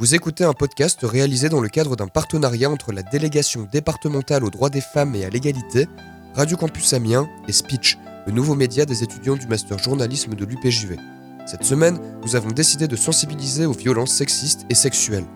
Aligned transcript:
Vous 0.00 0.14
écoutez 0.14 0.44
un 0.44 0.54
podcast 0.54 1.00
réalisé 1.02 1.50
dans 1.50 1.60
le 1.60 1.68
cadre 1.68 1.94
d'un 1.94 2.06
partenariat 2.06 2.70
entre 2.70 2.90
la 2.90 3.02
délégation 3.02 3.68
départementale 3.70 4.44
aux 4.44 4.48
droits 4.48 4.70
des 4.70 4.80
femmes 4.80 5.14
et 5.14 5.26
à 5.26 5.28
l'égalité, 5.28 5.88
Radio 6.34 6.56
Campus 6.56 6.94
Amiens 6.94 7.28
et 7.48 7.52
Speech, 7.52 7.98
le 8.26 8.32
nouveau 8.32 8.54
média 8.54 8.86
des 8.86 9.02
étudiants 9.02 9.36
du 9.36 9.46
master 9.46 9.76
journalisme 9.76 10.34
de 10.34 10.46
l'UPJV. 10.46 10.96
Cette 11.44 11.64
semaine, 11.64 11.98
nous 12.24 12.34
avons 12.34 12.48
décidé 12.48 12.88
de 12.88 12.96
sensibiliser 12.96 13.66
aux 13.66 13.74
violences 13.74 14.14
sexistes 14.14 14.64
et 14.70 14.74
sexuelles. 14.74 15.26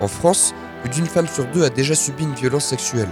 En 0.00 0.08
France, 0.08 0.54
plus 0.82 0.90
d'une 0.90 1.06
femme 1.06 1.28
sur 1.28 1.48
deux 1.52 1.62
a 1.62 1.70
déjà 1.70 1.94
subi 1.94 2.24
une 2.24 2.34
violence 2.34 2.64
sexuelle. 2.64 3.10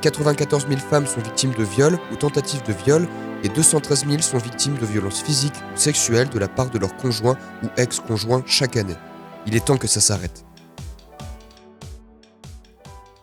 94 0.00 0.66
000 0.66 0.80
femmes 0.80 1.06
sont 1.06 1.20
victimes 1.20 1.54
de 1.56 1.62
viol 1.62 1.96
ou 2.10 2.16
tentatives 2.16 2.64
de 2.66 2.72
viol 2.72 3.06
et 3.44 3.50
213 3.50 4.06
000 4.06 4.22
sont 4.22 4.38
victimes 4.38 4.78
de 4.78 4.86
violences 4.86 5.22
physiques 5.22 5.54
ou 5.74 5.76
sexuelles 5.76 6.30
de 6.30 6.38
la 6.38 6.48
part 6.48 6.70
de 6.70 6.78
leur 6.78 6.96
conjoint 6.96 7.38
ou 7.62 7.68
ex-conjoint 7.76 8.42
chaque 8.46 8.76
année. 8.76 8.96
Il 9.46 9.54
est 9.54 9.66
temps 9.66 9.76
que 9.76 9.86
ça 9.86 10.00
s'arrête. 10.00 10.44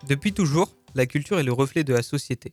Depuis 0.08 0.32
toujours, 0.32 0.76
la 0.94 1.06
culture 1.06 1.40
est 1.40 1.44
le 1.44 1.52
reflet 1.52 1.82
de 1.82 1.92
la 1.92 2.02
société. 2.02 2.52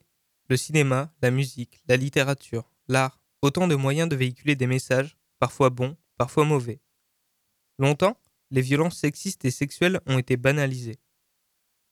Le 0.49 0.57
cinéma, 0.57 1.13
la 1.21 1.29
musique, 1.29 1.83
la 1.87 1.95
littérature, 1.95 2.71
l'art, 2.87 3.21
autant 3.43 3.67
de 3.67 3.75
moyens 3.75 4.09
de 4.09 4.15
véhiculer 4.15 4.55
des 4.55 4.67
messages, 4.67 5.17
parfois 5.37 5.69
bons, 5.69 5.95
parfois 6.17 6.45
mauvais. 6.45 6.81
Longtemps, 7.77 8.17
les 8.49 8.61
violences 8.61 8.97
sexistes 8.97 9.45
et 9.45 9.51
sexuelles 9.51 9.99
ont 10.07 10.17
été 10.17 10.37
banalisées. 10.37 10.99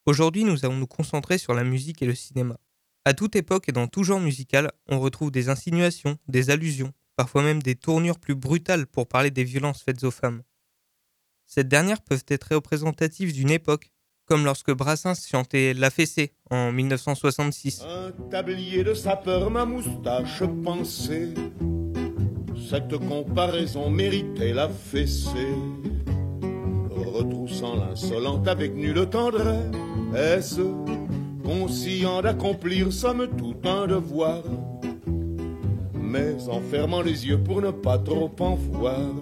Aujourd'hui, 0.07 0.43
nous 0.43 0.65
allons 0.65 0.77
nous 0.77 0.87
concentrer 0.87 1.37
sur 1.37 1.53
la 1.53 1.63
musique 1.63 2.01
et 2.01 2.07
le 2.07 2.15
cinéma. 2.15 2.57
À 3.07 3.13
toute 3.13 3.37
époque 3.37 3.69
et 3.69 3.71
dans 3.71 3.87
tout 3.87 4.03
genre 4.03 4.19
musical, 4.19 4.69
on 4.89 4.99
retrouve 4.99 5.31
des 5.31 5.47
insinuations, 5.47 6.17
des 6.27 6.49
allusions, 6.49 6.91
parfois 7.15 7.41
même 7.41 7.63
des 7.63 7.75
tournures 7.75 8.19
plus 8.19 8.35
brutales 8.35 8.85
pour 8.85 9.07
parler 9.07 9.31
des 9.31 9.45
violences 9.45 9.81
faites 9.81 10.03
aux 10.03 10.11
femmes. 10.11 10.41
Ces 11.45 11.63
dernières 11.63 12.01
peuvent 12.01 12.25
être 12.27 12.53
représentatives 12.53 13.31
d'une 13.31 13.49
époque, 13.49 13.93
comme 14.25 14.43
lorsque 14.43 14.73
Brassens 14.73 15.25
chantait 15.25 15.73
La 15.73 15.89
Fessée 15.89 16.33
en 16.49 16.73
1966. 16.73 17.81
Un 17.87 18.11
tablier 18.29 18.83
de 18.83 18.93
sapeur, 18.93 19.51
ma 19.51 19.63
moustache 19.63 20.43
pensée. 20.65 21.33
Cette 22.69 22.97
comparaison 22.97 23.89
méritait 23.89 24.51
la 24.51 24.67
fessée. 24.67 25.55
Retroussant 26.89 27.77
l'insolente 27.77 28.49
avec 28.49 28.75
nulle 28.75 29.09
tendresse, 29.09 30.59
conscient 31.47 32.21
d'accomplir 32.21 32.91
somme 32.91 33.29
tout 33.37 33.55
un 33.63 33.87
devoir. 33.87 34.43
Mais 35.93 36.35
en 36.49 36.59
fermant 36.59 37.01
les 37.01 37.25
yeux 37.25 37.41
pour 37.41 37.61
ne 37.61 37.71
pas 37.71 37.97
trop 37.97 38.35
en 38.39 38.55
voir, 38.55 39.13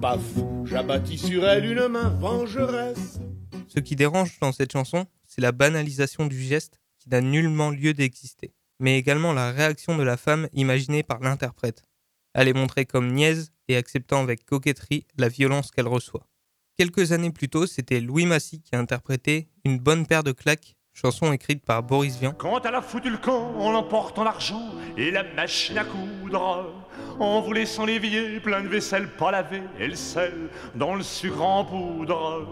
paf, 0.00 0.22
j'abattis 0.64 1.18
sur 1.18 1.44
elle 1.44 1.64
une 1.64 1.88
main 1.88 2.10
vengeresse. 2.20 3.18
Ce 3.66 3.80
qui 3.80 3.96
dérange 3.96 4.38
dans 4.40 4.52
cette 4.52 4.70
chanson, 4.70 5.06
c'est 5.26 5.40
la 5.40 5.50
banalisation 5.50 6.26
du 6.26 6.40
geste 6.40 6.80
qui 7.00 7.08
n'a 7.08 7.20
nullement 7.20 7.70
lieu 7.70 7.94
d'exister, 7.94 8.54
mais 8.78 8.96
également 8.96 9.32
la 9.32 9.50
réaction 9.50 9.96
de 9.96 10.04
la 10.04 10.16
femme 10.16 10.48
imaginée 10.52 11.02
par 11.02 11.18
l'interprète. 11.18 11.84
Elle 12.32 12.46
est 12.46 12.52
montrée 12.52 12.86
comme 12.86 13.10
niaise 13.10 13.50
et 13.66 13.76
acceptant 13.76 14.22
avec 14.22 14.46
coquetterie 14.46 15.04
la 15.16 15.28
violence 15.28 15.72
qu'elle 15.72 15.88
reçoit. 15.88 16.28
Quelques 16.76 17.10
années 17.10 17.32
plus 17.32 17.48
tôt, 17.48 17.66
c'était 17.66 17.98
Louis 17.98 18.24
Massy 18.24 18.62
qui 18.62 18.76
a 18.76 18.78
interprété 18.78 19.48
Une 19.64 19.78
bonne 19.78 20.06
paire 20.06 20.22
de 20.22 20.30
claques, 20.30 20.76
chanson 21.00 21.32
écrite 21.32 21.64
par 21.64 21.82
Boris 21.84 22.18
Vian. 22.18 22.32
Quand 22.36 22.64
elle 22.66 22.74
a 22.74 22.82
foutu 22.82 23.08
le 23.08 23.18
camp 23.18 23.52
en 23.58 23.70
l'emportant 23.70 24.24
l'argent 24.24 24.62
et 24.96 25.12
la 25.12 25.22
machine 25.22 25.78
à 25.78 25.84
coudre, 25.84 26.72
en 27.20 27.40
vous 27.40 27.52
laissant 27.52 27.84
l'évier 27.84 28.40
plein 28.40 28.62
de 28.62 28.68
vaisselle 28.68 29.08
pas 29.08 29.30
lavée 29.30 29.62
et 29.78 29.86
le 29.86 29.94
sel 29.94 30.50
dans 30.74 30.96
le 30.96 31.04
sucre 31.04 31.40
en 31.40 31.64
poudre. 31.64 32.48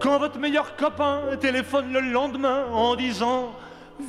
Quand 0.00 0.18
votre 0.18 0.38
meilleur 0.38 0.76
copain 0.76 1.22
téléphone 1.40 1.92
le 1.92 2.00
lendemain 2.00 2.66
en 2.72 2.94
disant 2.94 3.50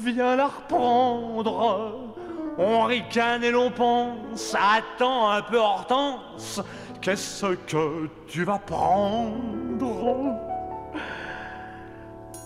Viens 0.04 0.36
la 0.36 0.48
reprendre. 0.48 2.12
On 2.60 2.84
ricane 2.84 3.44
et 3.44 3.50
l'on 3.50 3.72
pense, 3.72 4.56
attends 4.56 5.32
un 5.32 5.42
peu 5.42 5.58
Hortense, 5.58 6.62
qu'est-ce 7.02 7.46
que 7.66 8.10
tu 8.28 8.44
vas 8.44 8.60
prendre? 8.60 9.40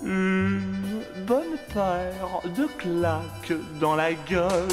Une 0.06 0.93
bonne 1.28 1.58
paire 1.74 2.42
de 2.58 2.66
claques 2.78 3.54
dans 3.80 3.96
la 3.96 4.14
gueule, 4.14 4.68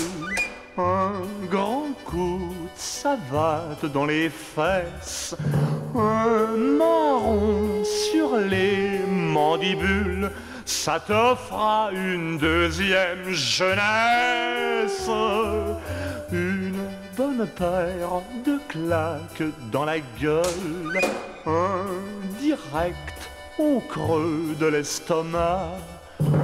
un 0.79 1.13
grand 1.51 1.89
coup 2.05 2.55
de 2.65 2.81
savate 2.81 3.85
dans 3.93 4.07
les 4.07 4.31
fesses, 4.31 5.35
un 5.95 6.57
marron 6.57 7.83
sur 7.85 8.37
les 8.37 9.01
mandibules, 9.09 10.31
ça 10.65 11.01
te 11.01 11.93
une 11.93 12.39
deuxième 12.39 13.31
jeunesse. 13.31 15.11
Une 16.33 16.87
bonne 17.17 17.47
paire 17.57 18.23
de 18.47 18.59
claques 18.69 19.43
dans 19.73 19.85
la 19.85 19.99
gueule, 20.21 21.01
un 21.47 21.87
direct 22.41 23.31
au 23.59 23.81
creux 23.81 24.57
de 24.59 24.67
l'estomac, 24.67 25.73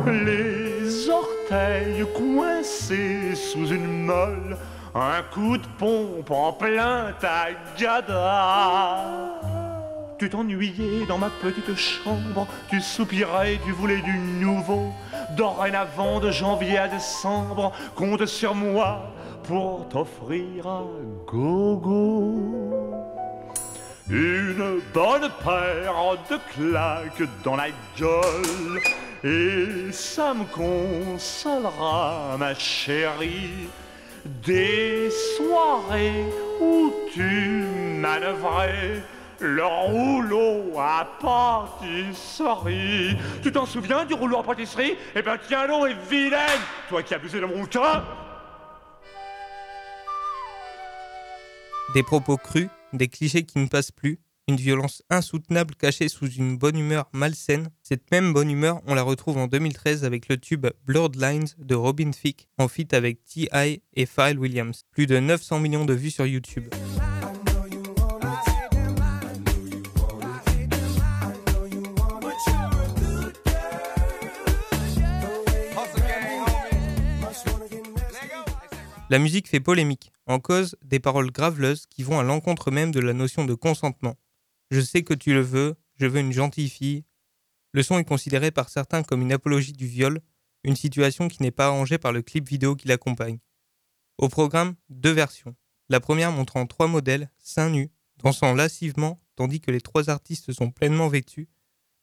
les 0.06 1.08
orteils 1.08 2.04
coincés 2.14 3.34
sous 3.34 3.68
une 3.68 4.04
molle, 4.04 4.56
un 4.94 5.22
coup 5.32 5.58
de 5.58 5.66
pompe 5.78 6.30
en 6.30 6.52
plein 6.52 7.12
tagada. 7.20 8.62
Tu 10.18 10.30
t'ennuyais 10.30 11.04
dans 11.06 11.18
ma 11.18 11.28
petite 11.28 11.76
chambre, 11.76 12.46
tu 12.70 12.80
soupirais, 12.80 13.60
tu 13.64 13.72
voulais 13.72 14.00
du 14.00 14.18
nouveau. 14.18 14.92
Dorénavant, 15.36 16.20
de 16.20 16.30
janvier 16.30 16.78
à 16.78 16.88
décembre, 16.88 17.72
compte 17.94 18.24
sur 18.24 18.54
moi 18.54 19.12
pour 19.42 19.86
t'offrir 19.88 20.66
un 20.66 20.86
gogo. 21.26 22.32
Une 24.08 24.80
bonne 24.94 25.28
paire 25.44 26.16
de 26.30 26.38
claques 26.54 27.28
dans 27.44 27.56
la 27.56 27.68
gueule, 27.98 28.80
et 29.24 29.92
ça 29.92 30.34
me 30.34 30.44
consolera, 30.44 32.36
ma 32.38 32.54
chérie, 32.54 33.68
des 34.24 35.10
soirées 35.36 36.24
où 36.60 36.92
tu 37.12 37.64
manœuvrais 38.00 39.02
le 39.38 39.64
rouleau 39.64 40.78
à 40.78 41.06
pâtisserie. 41.20 43.16
Tu 43.42 43.52
t'en 43.52 43.66
souviens 43.66 44.04
du 44.04 44.14
rouleau 44.14 44.38
à 44.38 44.42
pâtisserie? 44.42 44.96
Eh 45.14 45.22
ben 45.22 45.38
tiens 45.46 45.66
long 45.66 45.86
et 45.86 45.94
vilaine, 46.08 46.60
toi 46.88 47.02
qui 47.02 47.14
abusais 47.14 47.40
de 47.40 47.46
mon 47.46 47.66
cas. 47.66 48.04
Des 51.94 52.02
propos 52.02 52.36
crus, 52.36 52.68
des 52.92 53.08
clichés 53.08 53.44
qui 53.44 53.58
ne 53.58 53.68
passent 53.68 53.92
plus, 53.92 54.18
une 54.48 54.56
violence 54.56 55.02
insoutenable 55.10 55.74
cachée 55.74 56.08
sous 56.08 56.30
une 56.30 56.56
bonne 56.56 56.78
humeur 56.78 57.08
malsaine. 57.12 57.68
Cette 57.82 58.10
même 58.12 58.32
bonne 58.32 58.50
humeur, 58.50 58.80
on 58.86 58.94
la 58.94 59.02
retrouve 59.02 59.38
en 59.38 59.48
2013 59.48 60.04
avec 60.04 60.28
le 60.28 60.36
tube 60.36 60.68
Blurred 60.84 61.16
Lines 61.16 61.48
de 61.58 61.74
Robin 61.74 62.12
Thicke 62.12 62.48
en 62.56 62.68
feat 62.68 62.94
avec 62.94 63.24
T.I. 63.24 63.82
et 63.94 64.06
Pharrell 64.06 64.38
Williams. 64.38 64.84
Plus 64.92 65.06
de 65.06 65.18
900 65.18 65.58
millions 65.58 65.84
de 65.84 65.94
vues 65.94 66.12
sur 66.12 66.26
YouTube. 66.26 66.66
La 79.08 79.20
musique 79.20 79.48
fait 79.48 79.60
polémique, 79.60 80.10
en 80.26 80.40
cause 80.40 80.76
des 80.84 80.98
paroles 80.98 81.30
graveleuses 81.30 81.86
qui 81.86 82.02
vont 82.02 82.18
à 82.18 82.24
l'encontre 82.24 82.72
même 82.72 82.90
de 82.90 82.98
la 82.98 83.12
notion 83.12 83.44
de 83.44 83.54
consentement. 83.54 84.16
Je 84.70 84.80
sais 84.80 85.02
que 85.02 85.14
tu 85.14 85.32
le 85.32 85.40
veux, 85.40 85.76
je 85.96 86.06
veux 86.06 86.20
une 86.20 86.32
gentille 86.32 86.68
fille. 86.68 87.04
Le 87.72 87.82
son 87.82 87.98
est 87.98 88.04
considéré 88.04 88.50
par 88.50 88.68
certains 88.68 89.02
comme 89.02 89.22
une 89.22 89.32
apologie 89.32 89.72
du 89.72 89.86
viol, 89.86 90.20
une 90.64 90.76
situation 90.76 91.28
qui 91.28 91.42
n'est 91.42 91.50
pas 91.50 91.66
arrangée 91.66 91.98
par 91.98 92.12
le 92.12 92.22
clip 92.22 92.48
vidéo 92.48 92.74
qui 92.74 92.88
l'accompagne. 92.88 93.38
Au 94.18 94.28
programme, 94.28 94.74
deux 94.88 95.12
versions. 95.12 95.54
La 95.88 96.00
première 96.00 96.32
montrant 96.32 96.66
trois 96.66 96.88
modèles, 96.88 97.30
seins 97.38 97.70
nus, 97.70 97.90
dansant 98.18 98.54
lascivement 98.54 99.20
tandis 99.36 99.60
que 99.60 99.70
les 99.70 99.80
trois 99.80 100.10
artistes 100.10 100.52
sont 100.52 100.70
pleinement 100.70 101.08
vêtus, 101.08 101.48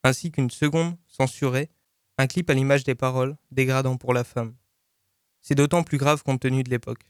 ainsi 0.03 0.31
qu'une 0.31 0.51
seconde, 0.51 0.95
censurée, 1.07 1.69
un 2.17 2.27
clip 2.27 2.49
à 2.49 2.53
l'image 2.53 2.83
des 2.83 2.95
paroles, 2.95 3.35
dégradant 3.51 3.97
pour 3.97 4.13
la 4.13 4.23
femme. 4.23 4.55
C'est 5.41 5.55
d'autant 5.55 5.83
plus 5.83 5.97
grave 5.97 6.23
compte 6.23 6.41
tenu 6.41 6.63
de 6.63 6.69
l'époque. 6.69 7.09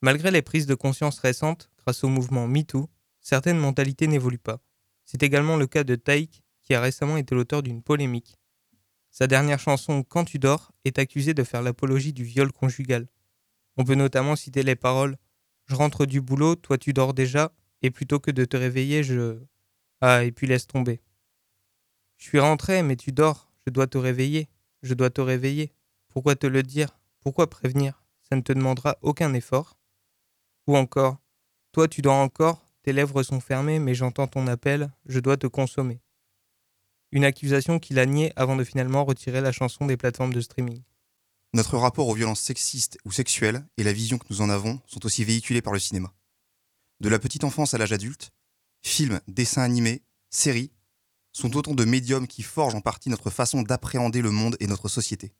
Malgré 0.00 0.30
les 0.30 0.42
prises 0.42 0.66
de 0.66 0.74
conscience 0.74 1.18
récentes, 1.18 1.70
grâce 1.78 2.02
au 2.02 2.08
mouvement 2.08 2.48
MeToo, 2.48 2.88
certaines 3.20 3.58
mentalités 3.58 4.06
n'évoluent 4.06 4.38
pas. 4.38 4.60
C'est 5.10 5.22
également 5.22 5.56
le 5.56 5.66
cas 5.66 5.84
de 5.84 5.94
Taïk, 5.94 6.42
qui 6.62 6.74
a 6.74 6.82
récemment 6.82 7.16
été 7.16 7.34
l'auteur 7.34 7.62
d'une 7.62 7.82
polémique. 7.82 8.38
Sa 9.10 9.26
dernière 9.26 9.58
chanson 9.58 10.02
Quand 10.02 10.26
tu 10.26 10.38
dors 10.38 10.70
est 10.84 10.98
accusée 10.98 11.32
de 11.32 11.44
faire 11.44 11.62
l'apologie 11.62 12.12
du 12.12 12.24
viol 12.24 12.52
conjugal. 12.52 13.08
On 13.78 13.84
peut 13.84 13.94
notamment 13.94 14.36
citer 14.36 14.62
les 14.62 14.76
paroles 14.76 15.16
Je 15.64 15.74
rentre 15.74 16.04
du 16.04 16.20
boulot, 16.20 16.56
toi 16.56 16.76
tu 16.76 16.92
dors 16.92 17.14
déjà, 17.14 17.54
Et 17.80 17.90
plutôt 17.90 18.20
que 18.20 18.30
de 18.30 18.44
te 18.44 18.58
réveiller, 18.58 19.02
je... 19.02 19.38
Ah, 20.02 20.24
et 20.24 20.30
puis 20.30 20.46
laisse 20.46 20.66
tomber. 20.66 21.00
Je 22.18 22.24
suis 22.24 22.38
rentré, 22.38 22.82
mais 22.82 22.96
tu 22.96 23.10
dors. 23.10 23.50
Je 23.66 23.72
dois 23.72 23.86
te 23.86 23.96
réveiller. 23.96 24.50
Je 24.82 24.92
dois 24.92 25.08
te 25.08 25.22
réveiller. 25.22 25.72
Pourquoi 26.08 26.36
te 26.36 26.46
le 26.46 26.62
dire? 26.62 26.98
Pourquoi 27.20 27.48
prévenir? 27.48 28.04
Ça 28.28 28.36
ne 28.36 28.42
te 28.42 28.52
demandera 28.52 28.98
aucun 29.00 29.32
effort. 29.32 29.78
Ou 30.66 30.76
encore, 30.76 31.16
toi 31.72 31.88
tu 31.88 32.02
dors 32.02 32.16
encore, 32.16 32.67
tes 32.88 32.94
lèvres 32.94 33.22
sont 33.22 33.40
fermées, 33.40 33.80
mais 33.80 33.94
j'entends 33.94 34.28
ton 34.28 34.46
appel, 34.46 34.90
je 35.04 35.20
dois 35.20 35.36
te 35.36 35.46
consommer. 35.46 36.00
Une 37.12 37.26
accusation 37.26 37.78
qu'il 37.78 37.98
a 37.98 38.06
niée 38.06 38.32
avant 38.34 38.56
de 38.56 38.64
finalement 38.64 39.04
retirer 39.04 39.42
la 39.42 39.52
chanson 39.52 39.84
des 39.84 39.98
plateformes 39.98 40.32
de 40.32 40.40
streaming. 40.40 40.82
Notre 41.52 41.76
rapport 41.76 42.08
aux 42.08 42.14
violences 42.14 42.40
sexistes 42.40 42.96
ou 43.04 43.12
sexuelles 43.12 43.62
et 43.76 43.84
la 43.84 43.92
vision 43.92 44.16
que 44.16 44.24
nous 44.30 44.40
en 44.40 44.48
avons 44.48 44.80
sont 44.86 45.04
aussi 45.04 45.22
véhiculés 45.22 45.60
par 45.60 45.74
le 45.74 45.78
cinéma. 45.78 46.14
De 47.00 47.10
la 47.10 47.18
petite 47.18 47.44
enfance 47.44 47.74
à 47.74 47.78
l'âge 47.78 47.92
adulte, 47.92 48.30
films, 48.80 49.20
dessins 49.28 49.60
animés, 49.60 50.00
séries 50.30 50.72
sont 51.32 51.58
autant 51.58 51.74
de 51.74 51.84
médiums 51.84 52.26
qui 52.26 52.42
forgent 52.42 52.74
en 52.74 52.80
partie 52.80 53.10
notre 53.10 53.28
façon 53.28 53.60
d'appréhender 53.60 54.22
le 54.22 54.30
monde 54.30 54.56
et 54.60 54.66
notre 54.66 54.88
société. 54.88 55.34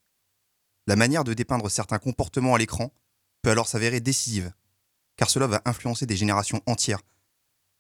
La 0.87 0.97
manière 0.97 1.25
de 1.25 1.33
dépeindre 1.33 1.71
certains 1.71 1.99
comportements 1.99 2.55
à 2.55 2.59
l'écran 2.59 2.93
peut 3.41 3.49
alors 3.49 3.69
s'avérer 3.69 4.01
décisive, 4.01 4.53
car 5.17 5.31
cela 5.31 5.47
va 5.47 5.63
influencer 5.65 6.05
des 6.05 6.15
générations 6.15 6.61
entières, 6.67 7.01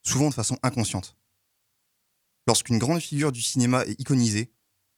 souvent 0.08 0.30
de 0.30 0.34
façon 0.34 0.58
inconsciente. 0.62 1.16
Lorsqu'une 2.46 2.78
grande 2.78 3.00
figure 3.00 3.30
du 3.30 3.42
cinéma 3.42 3.84
est 3.84 4.00
iconisée, 4.00 4.50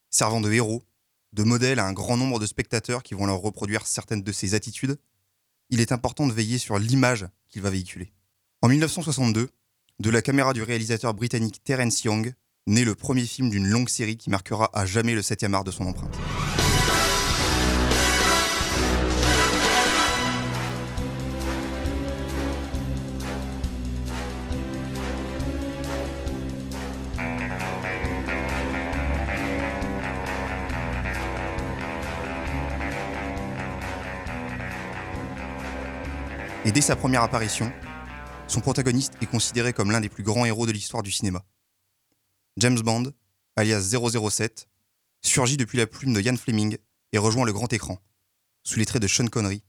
servant 0.08 0.40
de 0.40 0.52
héros, 0.52 0.84
de 1.32 1.42
modèle 1.42 1.80
à 1.80 1.86
un 1.86 1.92
grand 1.92 2.16
nombre 2.16 2.38
de 2.38 2.46
spectateurs 2.46 3.02
qui 3.02 3.14
vont 3.14 3.26
leur 3.26 3.38
reproduire 3.38 3.86
certaines 3.86 4.22
de 4.22 4.32
ses 4.32 4.54
attitudes, 4.54 4.98
il 5.68 5.80
est 5.80 5.92
important 5.92 6.26
de 6.26 6.32
veiller 6.32 6.58
sur 6.58 6.78
l'image 6.78 7.26
qu'il 7.48 7.62
va 7.62 7.70
véhiculer. 7.70 8.12
En 8.62 8.68
1962, 8.68 9.50
de 9.98 10.10
la 10.10 10.22
caméra 10.22 10.52
du 10.52 10.62
réalisateur 10.62 11.12
britannique 11.14 11.62
Terence 11.64 12.02
Young, 12.04 12.34
naît 12.66 12.84
le 12.84 12.94
premier 12.94 13.26
film 13.26 13.50
d'une 13.50 13.66
longue 13.66 13.88
série 13.88 14.16
qui 14.16 14.30
marquera 14.30 14.70
à 14.72 14.86
jamais 14.86 15.14
le 15.14 15.22
7e 15.22 15.54
art 15.54 15.64
de 15.64 15.70
son 15.70 15.86
empreinte. 15.86 16.16
Dès 36.80 36.86
sa 36.86 36.96
première 36.96 37.22
apparition, 37.22 37.70
son 38.48 38.62
protagoniste 38.62 39.12
est 39.20 39.26
considéré 39.26 39.74
comme 39.74 39.90
l'un 39.90 40.00
des 40.00 40.08
plus 40.08 40.22
grands 40.22 40.46
héros 40.46 40.64
de 40.64 40.72
l'histoire 40.72 41.02
du 41.02 41.12
cinéma. 41.12 41.44
James 42.56 42.80
Bond, 42.80 43.12
alias 43.54 43.94
007, 43.94 44.66
surgit 45.20 45.58
depuis 45.58 45.76
la 45.76 45.86
plume 45.86 46.14
de 46.14 46.22
Ian 46.22 46.38
Fleming 46.38 46.78
et 47.12 47.18
rejoint 47.18 47.44
le 47.44 47.52
grand 47.52 47.70
écran, 47.70 47.98
sous 48.64 48.78
les 48.78 48.86
traits 48.86 49.02
de 49.02 49.08
Sean 49.08 49.26
Connery, 49.26 49.62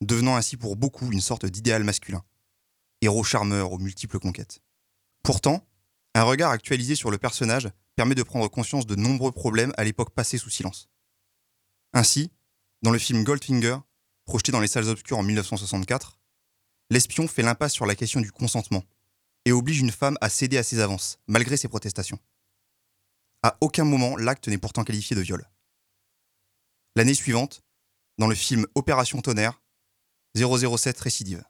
devenant 0.00 0.34
ainsi 0.34 0.56
pour 0.56 0.74
beaucoup 0.74 1.12
une 1.12 1.20
sorte 1.20 1.46
d'idéal 1.46 1.84
masculin, 1.84 2.24
héros 3.00 3.22
charmeur 3.22 3.70
aux 3.70 3.78
multiples 3.78 4.18
conquêtes. 4.18 4.58
Pourtant, 5.22 5.64
un 6.16 6.24
regard 6.24 6.50
actualisé 6.50 6.96
sur 6.96 7.12
le 7.12 7.18
personnage 7.18 7.70
permet 7.94 8.16
de 8.16 8.24
prendre 8.24 8.48
conscience 8.48 8.86
de 8.86 8.96
nombreux 8.96 9.30
problèmes 9.30 9.72
à 9.76 9.84
l'époque 9.84 10.10
passée 10.10 10.36
sous 10.36 10.50
silence. 10.50 10.88
Ainsi, 11.92 12.32
dans 12.82 12.90
le 12.90 12.98
film 12.98 13.22
Goldfinger, 13.22 13.78
projeté 14.24 14.50
dans 14.50 14.58
les 14.58 14.66
salles 14.66 14.88
obscures 14.88 15.18
en 15.18 15.22
1964, 15.22 16.15
l'espion 16.90 17.28
fait 17.28 17.42
l'impasse 17.42 17.72
sur 17.72 17.86
la 17.86 17.94
question 17.94 18.20
du 18.20 18.32
consentement 18.32 18.84
et 19.44 19.52
oblige 19.52 19.80
une 19.80 19.92
femme 19.92 20.18
à 20.20 20.28
céder 20.28 20.58
à 20.58 20.62
ses 20.62 20.80
avances, 20.80 21.18
malgré 21.26 21.56
ses 21.56 21.68
protestations. 21.68 22.18
À 23.42 23.56
aucun 23.60 23.84
moment 23.84 24.16
l'acte 24.16 24.48
n'est 24.48 24.58
pourtant 24.58 24.84
qualifié 24.84 25.14
de 25.14 25.20
viol. 25.20 25.48
L'année 26.96 27.14
suivante, 27.14 27.62
dans 28.18 28.26
le 28.26 28.34
film 28.34 28.66
Opération 28.74 29.20
Tonnerre, 29.20 29.62
007 30.34 30.98
récidive, 30.98 31.44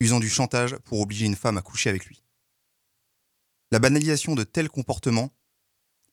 usant 0.00 0.18
du 0.18 0.28
chantage 0.28 0.76
pour 0.78 1.00
obliger 1.00 1.26
une 1.26 1.36
femme 1.36 1.58
à 1.58 1.62
coucher 1.62 1.90
avec 1.90 2.06
lui. 2.06 2.24
La 3.70 3.78
banalisation 3.78 4.34
de 4.34 4.42
tels 4.42 4.68
comportements, 4.68 5.30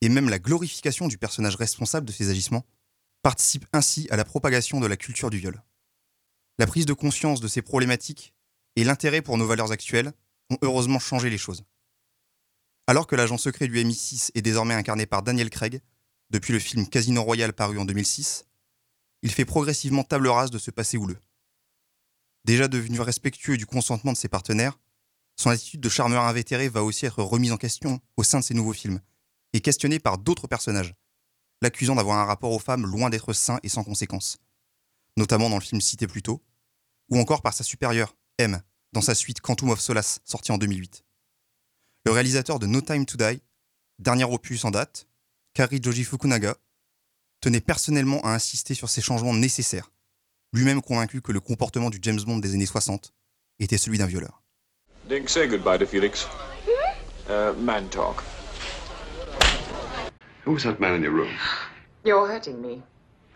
et 0.02 0.10
même 0.10 0.30
la 0.30 0.38
glorification 0.38 1.08
du 1.08 1.18
personnage 1.18 1.56
responsable 1.56 2.06
de 2.06 2.12
ces 2.12 2.30
agissements, 2.30 2.66
participent 3.24 3.66
ainsi 3.74 4.08
à 4.12 4.18
la 4.18 4.26
propagation 4.26 4.80
de 4.80 4.86
la 4.86 4.98
culture 4.98 5.32
du 5.32 5.40
viol. 5.40 5.64
La 6.60 6.68
prise 6.68 6.86
de 6.86 6.94
conscience 6.94 7.42
de 7.42 7.48
ces 7.48 7.62
problématiques 7.62 8.36
et 8.78 8.84
l'intérêt 8.84 9.24
pour 9.24 9.38
nos 9.38 9.48
valeurs 9.48 9.72
actuelles 9.72 10.14
ont 10.52 10.58
heureusement 10.62 11.00
changé 11.00 11.30
les 11.30 11.38
choses. 11.38 11.66
Alors 12.86 13.08
que 13.08 13.16
l'agent 13.16 13.38
secret 13.38 13.68
du 13.68 13.74
MI6 13.74 14.32
est 14.36 14.42
désormais 14.42 14.76
incarné 14.76 15.06
par 15.06 15.24
Daniel 15.24 15.50
Craig, 15.50 15.82
depuis 16.30 16.54
le 16.54 16.60
film 16.60 16.88
Casino 16.88 17.24
Royale 17.24 17.54
paru 17.54 17.80
en 17.80 17.86
2006, 17.86 18.46
il 19.24 19.32
fait 19.32 19.46
progressivement 19.46 20.04
table 20.04 20.28
rase 20.28 20.52
de 20.52 20.60
ce 20.60 20.70
passé 20.70 20.96
houleux. 20.96 21.18
Déjà 22.46 22.68
devenu 22.68 23.02
respectueux 23.02 23.58
du 23.58 23.66
consentement 23.66 24.14
de 24.14 24.18
ses 24.18 24.30
partenaires, 24.30 24.80
son 25.38 25.50
attitude 25.50 25.82
de 25.82 25.90
charmeur 25.90 26.24
invétéré 26.24 26.70
va 26.70 26.84
aussi 26.84 27.08
être 27.08 27.24
remise 27.24 27.52
en 27.52 27.58
question 27.58 28.00
au 28.16 28.24
sein 28.24 28.40
de 28.40 28.44
ses 28.44 28.54
nouveaux 28.54 28.74
films, 28.74 29.02
et 29.54 29.60
questionnée 29.60 30.00
par 30.00 30.20
d'autres 30.20 30.48
personnages, 30.48 30.94
l'accusant 31.64 31.96
d'avoir 31.96 32.20
un 32.20 32.26
rapport 32.26 32.52
aux 32.52 32.60
femmes 32.60 32.86
loin 32.86 33.10
d'être 33.10 33.34
sain 33.34 33.60
et 33.64 33.70
sans 33.70 33.84
conséquence, 33.84 34.38
notamment 35.18 35.50
dans 35.50 35.58
le 35.58 35.64
film 35.64 35.82
cité 35.82 36.06
plus 36.06 36.22
tôt, 36.22 36.44
ou 37.10 37.18
encore 37.18 37.42
par 37.42 37.54
sa 37.54 37.64
supérieure, 37.64 38.16
M, 38.38 38.62
dans 38.94 39.02
sa 39.02 39.16
suite 39.16 39.42
Quantum 39.42 39.70
of 39.70 39.80
Solace, 39.80 40.20
sortie 40.26 40.52
en 40.52 40.58
2008. 40.58 41.04
Le 42.06 42.12
réalisateur 42.12 42.60
de 42.60 42.68
No 42.68 42.82
Time 42.82 43.06
to 43.06 43.18
Die, 43.18 43.42
dernier 44.00 44.24
opus 44.24 44.64
en 44.66 44.72
date, 44.72 45.08
Kari 45.54 45.80
Joji 45.82 46.04
Fukunaga, 46.04 46.56
tenait 47.42 47.62
personnellement 47.62 48.22
à 48.24 48.30
insister 48.30 48.74
sur 48.74 48.90
ces 48.90 49.02
changements 49.02 49.34
nécessaires, 49.34 49.92
lui-même 50.54 50.82
convaincu 50.82 51.22
que 51.22 51.32
le 51.32 51.40
comportement 51.40 51.90
du 51.90 52.00
James 52.02 52.22
Bond 52.26 52.40
des 52.40 52.54
années 52.54 52.66
60 52.66 53.14
était 53.60 53.78
celui 53.78 53.98
d'un 53.98 54.06
violeur. 54.06 54.42
Dink, 55.08 55.30
say 55.30 55.48
goodbye 55.48 55.78
to 55.78 55.86
Felix. 55.86 56.28
Uh, 57.30 57.54
man 57.60 57.90
talk. 57.90 58.24
Who 60.46 60.54
was 60.54 60.64
that 60.64 60.80
man 60.80 60.96
in 60.96 61.04
your 61.04 61.14
room? 61.14 61.34
You're 62.06 62.28
hurting 62.28 62.62
me. 62.62 62.82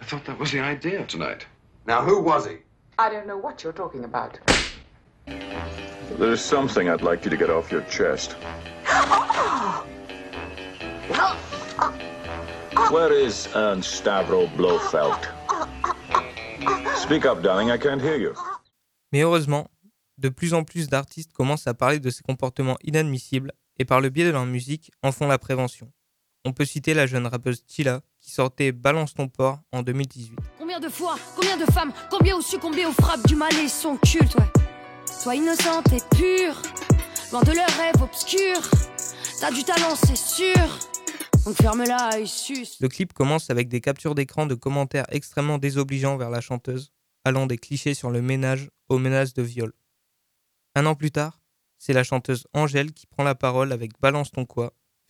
I 0.01 0.05
thought 0.05 0.25
that 0.25 0.39
was 0.39 0.51
the 0.51 0.59
idea 0.61 1.05
tonight. 1.05 1.45
Now, 1.85 2.01
who 2.01 2.21
was 2.21 2.45
he? 2.45 2.57
I 2.97 3.09
don't 3.09 3.27
know 3.27 3.37
what 3.37 3.63
you're 3.63 3.73
talking 3.73 4.05
about. 4.05 4.39
There's 5.27 6.41
something 6.41 6.87
I'd 6.87 7.01
like 7.01 7.25
you 7.25 7.31
to 7.31 7.37
get 7.37 7.49
off 7.49 7.71
your 7.71 7.83
chest. 7.89 8.35
Where 12.91 13.13
is 13.13 13.47
Ernst 13.55 14.03
Stavro 14.03 14.47
Blofeld? 14.55 15.27
Speak 16.95 17.25
up, 17.25 17.41
darling, 17.41 17.71
I 17.71 17.77
can't 17.77 18.01
hear 18.01 18.17
you. 18.17 18.33
Mais 19.11 19.21
heureusement, 19.23 19.69
de 20.17 20.29
plus 20.29 20.53
en 20.53 20.63
plus 20.63 20.87
d'artistes 20.87 21.33
commencent 21.33 21.67
à 21.67 21.73
parler 21.73 21.99
de 21.99 22.09
ces 22.09 22.21
comportements 22.23 22.77
inadmissibles 22.83 23.51
et 23.79 23.85
par 23.85 24.01
le 24.01 24.09
biais 24.09 24.25
de 24.25 24.31
leur 24.31 24.45
musique 24.45 24.91
en 25.03 25.11
font 25.11 25.27
la 25.27 25.37
prévention. 25.37 25.91
On 26.45 26.53
peut 26.53 26.65
citer 26.65 26.93
la 26.93 27.07
jeune 27.07 27.27
rappeuse 27.27 27.65
Tila 27.65 28.01
qui 28.19 28.31
sortait 28.31 28.71
Balance 28.71 29.13
ton 29.13 29.27
port 29.27 29.59
en 29.71 29.83
2018. 29.83 30.37
Combien 30.57 30.79
de 30.79 30.89
fois, 30.89 31.15
combien 31.35 31.57
de 31.57 31.65
femmes, 31.65 31.93
combien 32.09 32.37
ont 32.37 32.41
succombé 32.41 32.85
aux 32.85 32.91
frappes 32.91 33.25
du 33.27 33.35
mal 33.35 33.53
et 33.55 33.67
son 33.67 33.97
culte, 33.97 34.35
ouais. 34.35 34.61
Sois 35.21 35.35
innocente 35.35 35.93
et 35.93 36.01
pure, 36.15 36.59
loin 37.31 37.43
de 37.43 37.51
leurs 37.51 37.69
rêves 37.77 38.01
obscurs. 38.01 38.71
T'as 39.39 39.51
du 39.51 39.63
talent, 39.63 39.95
c'est 39.95 40.17
sûr. 40.17 40.79
Donc 41.45 41.57
ferme-la 41.57 42.19
et. 42.19 42.25
Le 42.79 42.87
clip 42.87 43.13
commence 43.13 43.51
avec 43.51 43.67
des 43.67 43.81
captures 43.81 44.15
d'écran 44.15 44.47
de 44.47 44.55
commentaires 44.55 45.05
extrêmement 45.09 45.59
désobligeants 45.59 46.17
vers 46.17 46.31
la 46.31 46.41
chanteuse, 46.41 46.91
allant 47.23 47.45
des 47.45 47.59
clichés 47.59 47.93
sur 47.93 48.09
le 48.09 48.23
ménage 48.23 48.71
aux 48.89 48.97
menaces 48.97 49.35
de 49.35 49.43
viol. 49.43 49.73
Un 50.73 50.87
an 50.87 50.95
plus 50.95 51.11
tard, 51.11 51.39
c'est 51.77 51.93
la 51.93 52.03
chanteuse 52.03 52.47
Angèle 52.53 52.91
qui 52.91 53.05
prend 53.05 53.23
la 53.23 53.35
parole 53.35 53.73
avec 53.73 53.91
Balance 54.01 54.31
ton 54.31 54.45
quoi, 54.45 54.73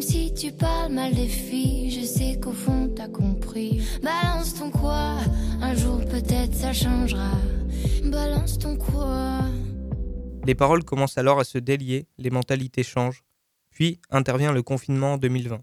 Si 0.00 0.32
tu 0.32 0.52
parles 0.52 0.92
mal 0.92 1.14
des 1.14 1.26
filles, 1.26 1.90
je 1.90 2.06
sais 2.06 2.38
qu'au 2.40 2.52
fond 2.52 2.92
t'as 2.94 3.08
compris. 3.08 3.82
Balance 4.02 4.54
ton 4.54 4.70
quoi 4.70 5.18
Un 5.60 5.74
jour 5.74 6.04
peut-être 6.04 6.54
ça 6.54 6.72
changera. 6.72 7.32
Balance 8.04 8.58
ton 8.58 8.76
quoi 8.76 9.40
Les 10.46 10.54
paroles 10.54 10.84
commencent 10.84 11.18
alors 11.18 11.40
à 11.40 11.44
se 11.44 11.58
délier, 11.58 12.06
les 12.16 12.30
mentalités 12.30 12.84
changent. 12.84 13.24
Puis 13.70 14.00
intervient 14.10 14.52
le 14.52 14.62
confinement 14.62 15.14
en 15.14 15.18
2020. 15.18 15.62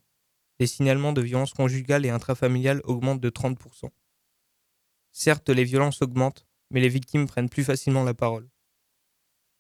Les 0.60 0.68
signalements 0.68 1.14
de 1.14 1.22
violences 1.22 1.54
conjugales 1.54 2.06
et 2.06 2.10
intrafamiliales 2.10 2.82
augmentent 2.84 3.22
de 3.22 3.30
30%. 3.30 3.90
Certes, 5.12 5.50
les 5.50 5.64
violences 5.64 6.02
augmentent, 6.02 6.46
mais 6.72 6.82
les 6.82 6.90
victimes 6.90 7.28
prennent 7.28 7.50
plus 7.50 7.64
facilement 7.64 8.04
la 8.04 8.14
parole. 8.14 8.50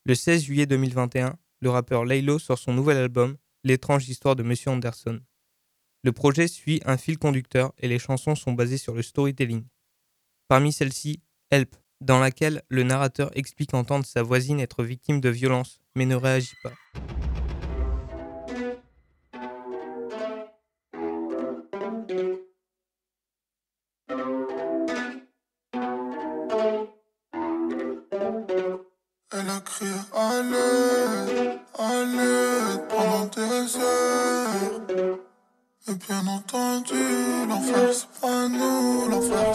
Le 0.03 0.15
16 0.15 0.43
juillet 0.43 0.65
2021, 0.65 1.37
le 1.61 1.69
rappeur 1.69 2.05
Laylo 2.05 2.39
sort 2.39 2.59
son 2.59 2.73
nouvel 2.73 2.97
album, 2.97 3.37
L'étrange 3.65 4.07
histoire 4.09 4.35
de 4.35 4.43
Monsieur 4.43 4.69
Anderson. 4.69 5.19
Le 6.03 6.11
projet 6.11 6.47
suit 6.47 6.83
un 6.85 6.97
fil 6.97 7.17
conducteur 7.17 7.73
et 7.79 7.87
les 7.87 7.97
chansons 7.97 8.35
sont 8.35 8.53
basées 8.53 8.77
sur 8.77 8.93
le 8.93 9.01
storytelling. 9.01 9.65
Parmi 10.47 10.71
celles-ci, 10.71 11.23
Help, 11.49 11.75
dans 11.99 12.19
laquelle 12.19 12.61
le 12.69 12.83
narrateur 12.83 13.35
explique 13.35 13.73
entendre 13.73 14.05
sa 14.05 14.21
voisine 14.21 14.59
être 14.59 14.83
victime 14.83 15.19
de 15.19 15.29
violences, 15.29 15.79
mais 15.95 16.05
ne 16.05 16.13
réagit 16.13 16.53
pas. 16.61 16.73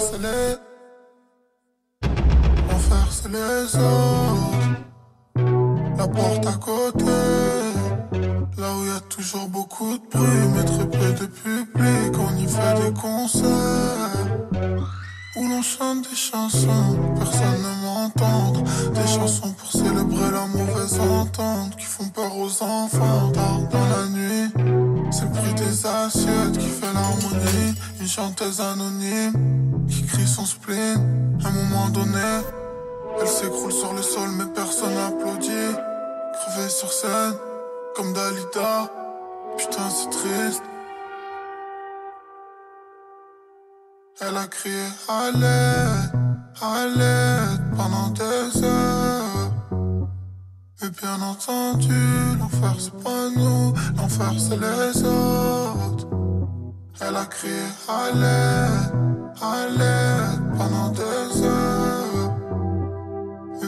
C'est 0.00 0.19
les. 0.19 0.57
C'est 3.11 3.28
les 3.28 3.76
autres. 3.76 4.71
La 5.99 6.09
porte 6.09 6.47
à 6.47 6.52
côté. 6.52 7.04
Là 8.57 8.69
où 8.76 8.87
y 8.87 8.90
a 8.90 9.00
toujours 9.09 9.49
beaucoup 9.49 9.99
de 9.99 10.02
bruit, 10.11 10.49
mais 10.54 10.64
très 10.64 10.88
peu 10.88 11.12
de 11.21 11.26
public. 11.26 12.12
On 12.19 12.37
y 12.37 12.47
fait 12.47 12.75
des 12.83 12.92
concerts. 12.99 14.26
Où 15.37 15.49
l'on 15.49 15.62
chante 15.62 16.09
des 16.09 16.16
chansons, 16.16 16.97
personne 17.16 17.62
ne 17.66 17.73
m'entend. 17.85 18.52
Des 18.95 19.07
chansons 19.07 19.52
pour 19.52 19.71
célébrer 19.71 20.30
la 20.33 20.47
mauvaise 20.47 20.99
entente 21.00 21.76
qui 21.76 21.87
font 21.87 22.09
peur 22.09 22.33
aux 22.37 22.62
enfants 22.62 23.33
dans 23.35 23.88
la 23.95 24.09
nuit. 24.09 24.50
C'est 25.11 25.25
le 25.25 25.52
des 25.54 25.87
assiettes 25.87 26.59
qui 26.59 26.69
fait 26.69 26.92
l'harmonie. 26.95 27.60
Chanteuse 28.11 28.61
anonyme 28.61 29.87
qui 29.88 30.05
crie 30.05 30.26
son 30.26 30.45
spleen. 30.45 31.38
À 31.45 31.47
un 31.47 31.50
moment 31.52 31.88
donné, 31.90 32.19
elle 33.21 33.29
s'écroule 33.29 33.71
sur 33.71 33.93
le 33.93 34.02
sol, 34.02 34.31
mais 34.37 34.47
personne 34.52 34.93
n'applaudit. 34.95 35.76
Crevée 36.33 36.69
sur 36.69 36.93
scène, 36.93 37.35
comme 37.95 38.12
Dalida. 38.12 38.90
Putain, 39.57 39.88
c'est 39.90 40.11
triste. 40.11 40.62
Elle 44.21 44.37
a 44.37 44.47
crié 44.49 44.87
à 45.09 45.31
l'aide, 45.31 46.12
à 46.61 46.87
l'aide 46.87 47.62
pendant 47.76 48.09
des 48.09 48.64
heures. 48.64 49.52
Et 50.83 50.90
bien 51.00 51.23
entendu, 51.23 51.95
l'enfer 52.40 52.75
c'est 52.76 53.05
pas 53.05 53.29
nous, 53.37 53.73
l'enfer 53.97 54.33
c'est 54.37 54.57
les 54.57 55.05
autres. 55.05 55.69
Elle 57.02 57.16
a 57.16 57.26
crié 57.26 57.54
à 57.88 58.11
l'aide, 58.12 58.95
à 59.40 59.66
l'aide 59.69 60.59
pendant 60.59 60.90
des 60.90 61.42
heures. 61.42 62.37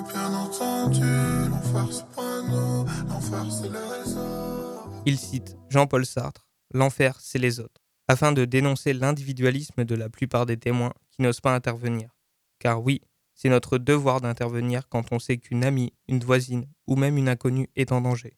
Bien 0.09 0.35
entendu, 0.35 1.49
l'enfer 1.49 1.87
c'est 1.91 2.15
pas 2.15 2.43
nous, 2.43 2.85
l'enfer 3.09 3.47
c'est 3.51 3.69
les 3.69 4.13
autres. 4.17 4.91
Il 5.07 5.19
cite 5.19 5.57
Jean-Paul 5.71 6.05
Sartre 6.05 6.47
L'enfer, 6.75 7.17
c'est 7.21 7.39
les 7.39 7.61
autres 7.61 7.83
afin 8.09 8.33
de 8.33 8.45
dénoncer 8.45 8.93
l'individualisme 8.93 9.85
de 9.85 9.95
la 9.95 10.11
plupart 10.11 10.45
des 10.45 10.59
témoins 10.59 10.93
qui 11.11 11.23
n'osent 11.23 11.41
pas 11.41 11.55
intervenir. 11.55 12.11
Car 12.59 12.83
oui, 12.83 13.01
c'est 13.35 13.49
notre 13.49 13.79
devoir 13.79 14.21
d'intervenir 14.21 14.89
quand 14.89 15.13
on 15.13 15.19
sait 15.19 15.39
qu'une 15.39 15.65
amie, 15.65 15.95
une 16.09 16.23
voisine 16.23 16.67
ou 16.87 16.97
même 16.97 17.17
une 17.17 17.29
inconnue 17.29 17.71
est 17.75 17.93
en 17.93 18.01
danger. 18.01 18.37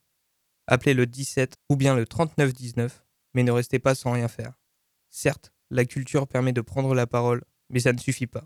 Appelez 0.67 0.93
le 0.93 1.05
17 1.05 1.55
ou 1.69 1.75
bien 1.75 1.95
le 1.95 2.05
3919, 2.05 3.03
mais 3.33 3.43
ne 3.43 3.51
restez 3.51 3.79
pas 3.79 3.95
sans 3.95 4.13
rien 4.13 4.27
faire. 4.27 4.53
Certes, 5.17 5.53
la 5.69 5.85
culture 5.85 6.27
permet 6.27 6.51
de 6.51 6.59
prendre 6.59 6.93
la 6.93 7.07
parole, 7.07 7.45
mais 7.69 7.79
ça 7.79 7.93
ne 7.93 7.97
suffit 7.97 8.27
pas. 8.27 8.43